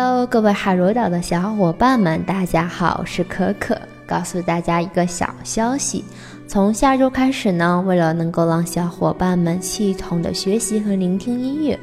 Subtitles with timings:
[0.00, 3.76] Hello，各位海螺岛的小伙伴们，大家好，我是可可。
[4.06, 6.04] 告诉大家一个小消息，
[6.46, 11.76] 从下周开始呢，为了能够让小伙伴们系统的学习和聆听音乐，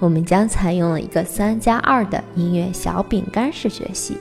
[0.00, 4.18] 我们将采用了一个三加二的音乐小饼干式学习。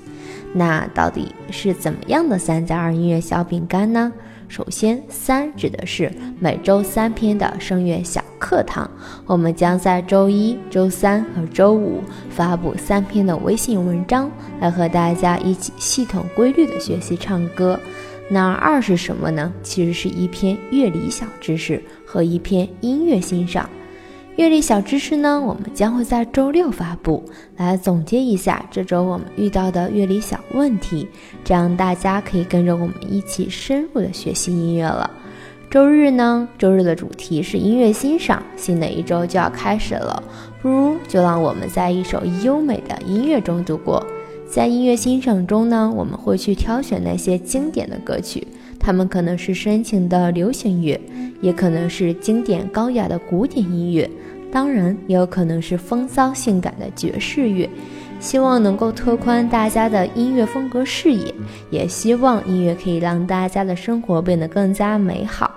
[0.54, 4.12] 那到底是怎么样的三加二音乐小饼干呢？
[4.48, 8.90] 首先，三指的是每周三篇的声乐小课堂，
[9.28, 17.80] 我们将在周一、周三和周五发布三篇的微信文章，来和大家一起系统规律的学习唱歌。
[18.28, 19.54] 那二是什么呢？
[19.62, 23.70] 其实是一篇乐理小知识和一篇音乐欣赏。
[24.40, 27.22] 乐理小知识呢，我们将会在周六发布，
[27.58, 31.06] 来总结一下这周我们遇到的乐理小问题，
[31.44, 35.12] 这样大家可以跟着我们一起深入的学习音乐了。
[35.70, 40.24] 周日呢，周日的主题是音乐欣赏，新的一周就要开始了，
[40.62, 44.02] 不如就让我们在一首优美的音乐中度过。
[44.50, 48.48] 在音乐欣赏中呢，我们会去挑选那些经典的歌曲。
[48.80, 51.00] 它们可能是深情的流行乐，
[51.42, 54.10] 也可能是经典高雅的古典音乐，
[54.52, 57.70] 当然也有可能是风骚性感的爵士乐。
[58.20, 61.34] 希望能够拓宽大家的音乐风格视野，
[61.70, 65.50] 也希望音乐可以让大家的生活变得更加美好。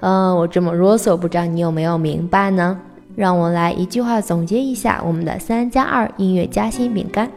[0.00, 2.80] 嗯，我这么啰嗦，不知道你有没有明白呢？
[3.14, 7.30] 让我来一句话总结一下我们的三加二音乐夹心饼干。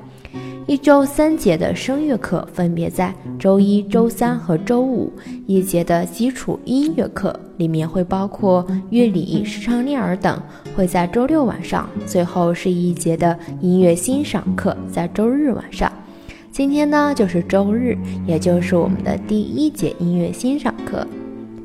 [0.72, 5.12] 一周三节的声乐课分别在周一、周三和周五。
[5.46, 10.42] 一节的基础音乐课里面会包括乐理、视唱练耳等，
[10.74, 11.90] 会在周六晚上。
[12.06, 15.92] 最后是一节的音乐欣赏课，在周日晚上。
[16.54, 21.06] 今天呢就是周日，也就是我们的第一节音乐欣赏课。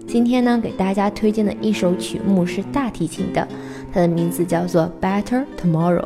[0.08, 3.46] 今天呢给大家推荐的一首曲目是大提琴的，
[3.92, 6.00] 它的名字叫做《Better Tomorrow》。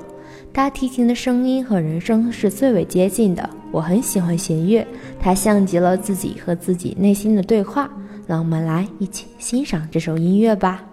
[0.53, 4.87] 大提琴的声音和人声是最为接近的，我很喜欢弦乐，
[5.21, 7.89] 它像极了自己和自己内心的对话。
[8.27, 10.85] 让我们来一起欣赏这首音乐吧。